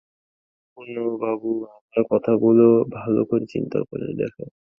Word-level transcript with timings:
পূর্ণবাবু, 0.77 1.51
আমার 1.67 2.01
কথাগুলো 2.11 2.65
ভালো 2.97 3.21
করে 3.25 3.45
চিন্তা 3.53 3.79
করে 3.89 4.07
দেখো। 4.17 4.43